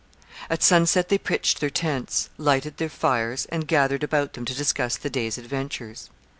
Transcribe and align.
At 0.49 0.63
sunset 0.63 1.09
they 1.09 1.19
pitched 1.19 1.59
their 1.59 1.69
tents, 1.69 2.31
lighted 2.39 2.77
their 2.77 2.89
fires, 2.89 3.45
and 3.49 3.67
gathered 3.67 4.03
about 4.03 4.33
them 4.33 4.45
to 4.45 4.55
discuss 4.55 4.97
the 4.97 5.11
day's 5.11 5.37
adventures. 5.37 6.09